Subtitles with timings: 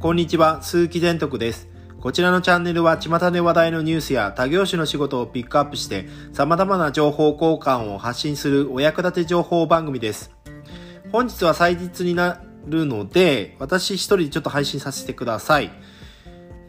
[0.00, 1.66] こんにちは、鈴木善徳です。
[2.00, 10.30] こちらのチャンネルは巷で話題のニュースや他業種の仕事をピックアップして様々な情報交換を発信するお役立て情報番組です。
[11.10, 15.72] 本日は祭日になるので、私一人でちょっと配信させてください。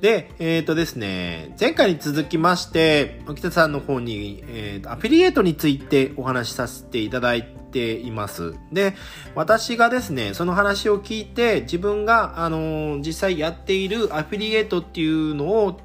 [0.02, 8.55] で、えっ、ー、とですね、前回に続きまして、沖田さんの方に、えー、アフィリエイトについてお話しさせていただいてています。
[8.71, 8.95] で、
[9.35, 15.80] 私がですね、その話を聞いて、自分が、あのー、実際やっているアフィリエイトっていうのを、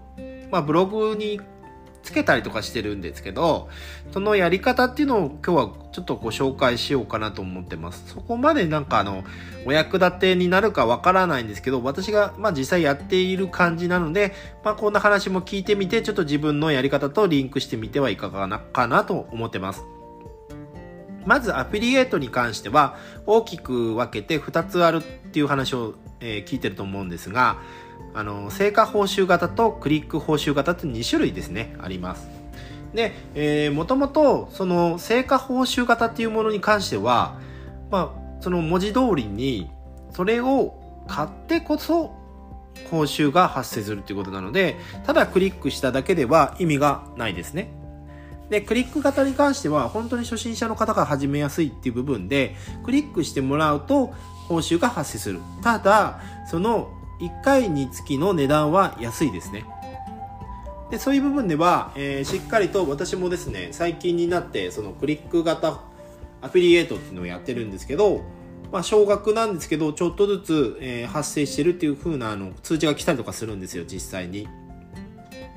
[0.50, 1.40] まあ、ブログに
[2.04, 3.68] つけたりとかしてるんですけど、
[4.12, 8.04] そのやり方っていうのを今日はちょっとご紹介しようかなと思ってます。
[8.09, 9.24] そこまでなんかあの、
[9.66, 19.82] お役立てになるかわからないんですけど、私がまあ実際やっている感じなので、まあこんな話も聞いてみて、ちょっと自分のやり方とリンクしてみてはいかがなかなと思ってます。
[21.27, 22.96] まずアフィリエイトに関しては
[23.27, 27.59] 大きく分けて2つあるっていう話を、え、聞いてると思うんですが、
[28.15, 32.29] あの、成果報酬型とクリック報酬型って2種類ですね、あります。
[32.95, 37.38] で、えー、もともと、その、成果報酬型っていうものに関しては、
[37.91, 39.70] まあ、その文字通りに、
[40.10, 42.15] それを買ってこそ、
[42.91, 47.73] 報酬が発生するっていうことなので、ただクリックしただけでは意味がないですね。
[48.50, 54.12] で、クリック型に関しては、本当に初心者の方が始めやすいっていう部分で、クリックしてもらうと、
[54.48, 55.40] 報酬が発生する。
[55.62, 56.20] ただ、
[56.51, 59.64] その1回につきの値段は安いですね。
[60.90, 65.81] でそういう部分では、えー、しっかりと私もですね、最近になってそのクリック型
[66.42, 68.22] アフィリエイトっていうのをやってるんですけど、
[68.70, 74.47] まあ、少額なんですけど、ちょっとずつ、えー、発生してるっていう風なあの通知が来たりとかするんですよ、実際に。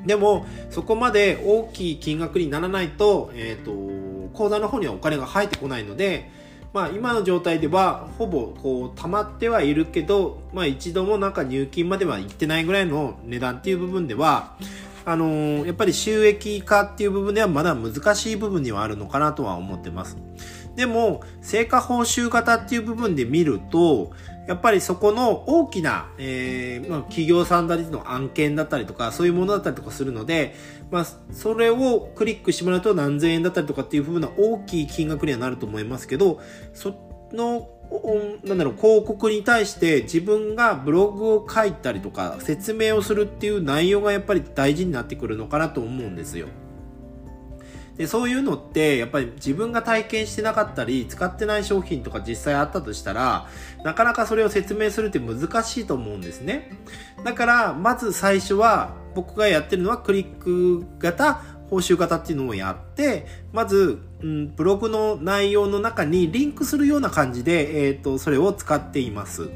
[0.07, 6.31] でも、そこまで大きい金額にならないと、えっ、ー、と、口座の方にはお金が入ってこないので、
[6.73, 14.55] まあ、今の状態ではほぼこう溜まってはいるけど、まあ、一度もなんか入金までは行ってないぐらいの値段っていう部分では
[15.05, 20.17] あのー、やっぱり収益化っていう部分ではまだ難しい部分にはあるのかなとは思ってます。
[20.77, 24.11] でも、成果報酬型っていう部分で見ると、
[24.47, 30.55] やっぱりそこの大きな、えー、まあ、企業さんだりの案件だったりとか、そういうものだったりとかするので、
[30.91, 36.39] まあ、それをクリックしてもらうと何千円だったりとかっていう風な大きい金額にはなると思いますけど、
[36.75, 36.93] そ
[37.33, 37.67] の、
[38.43, 46.45] なんだろう、広告に対して自分がブログを書いたりとか、説明をするっていう内容がやっぱり大事になってくるのかなと思うんですよ。
[47.97, 53.47] で、そういうのって、やっぱり自分が体験してなかったり、使ってない商品とか実際あったとしたら、
[53.83, 56.77] なかなかそれを説明するって難しいと思うんですね。
[57.23, 69.49] だから、まず最初は、僕がやってるのはクリック型、報酬型っていうのをやって、まず、うん、ブログの内容の中にリンクするような感じで、えっ、ー、と、それを使っています。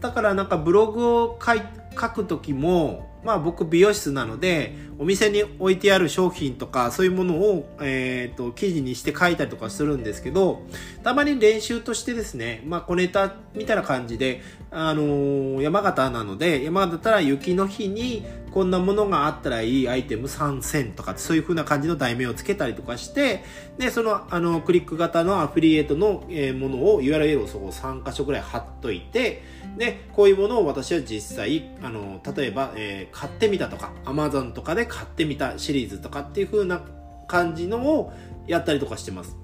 [0.00, 1.62] だからなんかブログを書い
[1.98, 10.62] 書くときも、まあ僕美容室なので、お店に置いてある商品とかそういうものを、えっ、ー、と、記事にして書いたりとかするんですけど、
[11.02, 23.44] たまに練習としてですね、まあ小ネタみたいな感じで、あのー、山形なので、山形だったら雪の日にこんなものがあったらいいアイテム3選とかそういう風な感じの題名をつけたりとかして、
[23.78, 29.42] で、その、あの、クリック型のアフリエイトの、え、ものを URL をそこ3箇所ぐらい貼っといて、
[29.76, 36.82] で、こういうものを私は実際、あの、例えば、えー、買ってみたとか、Amazon とかで買ってみたシリーズとかっていう風な
[37.28, 38.12] 感じのを
[38.46, 39.36] やったりとかしてます。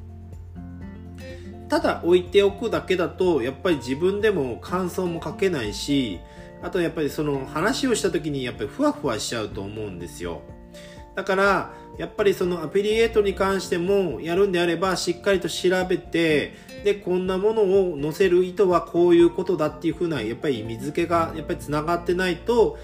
[1.68, 6.20] ただ置いておくだけだと、やっぱり自分でも感想も書けないし、
[6.62, 10.42] あとやっぱりその話をした時にやっぱりふわふわしちゃうと思うんですよ。
[11.16, 16.54] だから、やっぱりそのアフィリエイトに関してもやるんであればしっかりと調べて、
[16.84, 22.78] で、こんなものを載せる意図はこういうことだっていうふうな、やっぱり意味付けがやっぱり繋がってないと、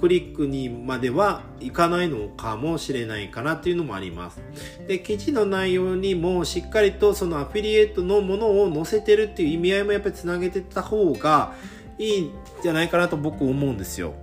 [0.00, 4.40] クリックにまではいかないのかもしれないかなっていうのもあります。
[4.88, 11.54] で、記事の内容にもしっかりとそのアフィリエイトのものを載せてるっていう意味合いもやっぱり繋げてた方が
[11.98, 12.32] いいん
[12.62, 14.14] じゃないかなと僕思うんですよ。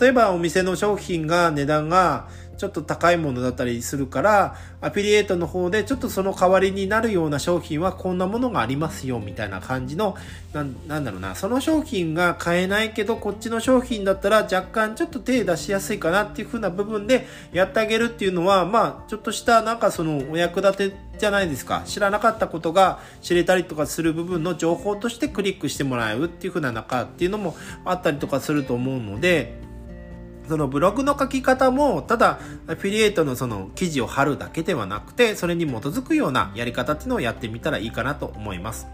[0.00, 10.16] 例えばお店の商品が値段がちょっと高いものだったりするから、アフィリエイトの方でちょっとその代わりになるような商品はこんなものがありますよ、みたいな感じの、
[10.52, 21.82] なんだろうな、その商品が買えないけど、こっちの商品だったら若干ちょっと手出しやすいかなっていう風な部分でやってあげるっていうのは、まあ、ちょっとしたなんかそのお役立てじゃないですか。
[21.86, 29.61] 知らなかったことが知れたりとかする部分の情報としてクリックしてもらうっていう風な中っていうのもあったりとかすると思うので、
[30.48, 38.86] そのブログの書き方も、ただ、アフィリエイトのその記事を貼るだけではなくて、それに基づくようなやり方っていうのをやってみたらいいかなと思います。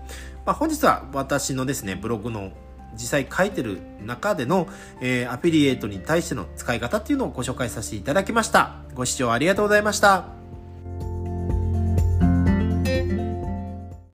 [0.45, 2.53] まあ、本日は私のですね、ブログの
[2.95, 4.67] 実際書いてる中での、
[5.01, 8.77] えー、アフィリエイトに対しての使い方っていうのをご紹介させていただきました。
[8.95, 10.38] ご視聴ありがとうございました。